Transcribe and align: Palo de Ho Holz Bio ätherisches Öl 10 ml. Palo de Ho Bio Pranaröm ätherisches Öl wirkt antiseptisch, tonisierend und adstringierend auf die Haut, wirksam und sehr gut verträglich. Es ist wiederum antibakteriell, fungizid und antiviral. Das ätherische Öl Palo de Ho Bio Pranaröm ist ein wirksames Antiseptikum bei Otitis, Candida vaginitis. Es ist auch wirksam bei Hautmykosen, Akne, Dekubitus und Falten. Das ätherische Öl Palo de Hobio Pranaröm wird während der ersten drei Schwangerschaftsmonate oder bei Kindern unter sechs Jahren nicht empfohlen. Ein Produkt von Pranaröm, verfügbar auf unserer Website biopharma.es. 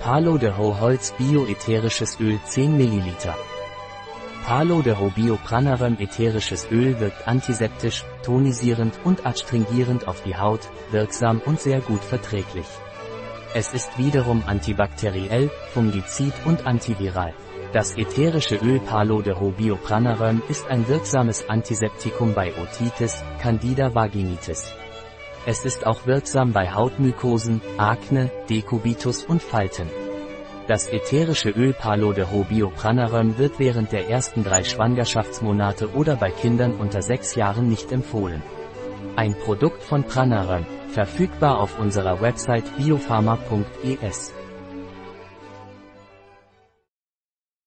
Palo 0.00 0.38
de 0.38 0.50
Ho 0.56 0.80
Holz 0.80 1.12
Bio 1.18 1.46
ätherisches 1.46 2.18
Öl 2.20 2.40
10 2.46 2.78
ml. 2.78 3.34
Palo 4.46 4.80
de 4.80 4.94
Ho 4.94 5.10
Bio 5.14 5.36
Pranaröm 5.36 5.98
ätherisches 6.00 6.66
Öl 6.70 6.98
wirkt 7.00 7.28
antiseptisch, 7.28 8.02
tonisierend 8.22 8.94
und 9.04 9.26
adstringierend 9.26 10.08
auf 10.08 10.22
die 10.22 10.34
Haut, 10.34 10.70
wirksam 10.90 11.42
und 11.44 11.60
sehr 11.60 11.82
gut 11.82 12.02
verträglich. 12.02 12.64
Es 13.54 13.74
ist 13.74 13.98
wiederum 13.98 14.42
antibakteriell, 14.46 15.50
fungizid 15.74 16.32
und 16.46 16.66
antiviral. 16.66 17.34
Das 17.74 17.94
ätherische 17.98 18.56
Öl 18.56 18.80
Palo 18.80 19.20
de 19.20 19.34
Ho 19.34 19.50
Bio 19.50 19.76
Pranaröm 19.76 20.42
ist 20.48 20.66
ein 20.68 20.88
wirksames 20.88 21.46
Antiseptikum 21.46 22.32
bei 22.32 22.54
Otitis, 22.56 23.22
Candida 23.38 23.94
vaginitis. 23.94 24.72
Es 25.46 25.64
ist 25.64 25.86
auch 25.86 26.06
wirksam 26.06 26.52
bei 26.52 26.70
Hautmykosen, 26.72 27.62
Akne, 27.78 28.30
Dekubitus 28.48 29.24
und 29.24 29.42
Falten. 29.42 29.88
Das 30.68 30.86
ätherische 30.86 31.50
Öl 31.50 31.72
Palo 31.72 32.12
de 32.12 32.26
Hobio 32.30 32.70
Pranaröm 32.70 33.38
wird 33.38 33.58
während 33.58 33.90
der 33.90 34.08
ersten 34.08 34.44
drei 34.44 34.62
Schwangerschaftsmonate 34.62 35.94
oder 35.94 36.16
bei 36.16 36.30
Kindern 36.30 36.74
unter 36.74 37.02
sechs 37.02 37.34
Jahren 37.34 37.68
nicht 37.68 37.90
empfohlen. 37.90 38.42
Ein 39.16 39.34
Produkt 39.34 39.82
von 39.82 40.04
Pranaröm, 40.04 40.66
verfügbar 40.88 41.58
auf 41.58 41.78
unserer 41.78 42.20
Website 42.20 42.64
biopharma.es. 42.76 44.32